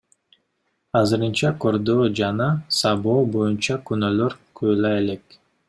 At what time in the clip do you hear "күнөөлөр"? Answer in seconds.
3.91-4.39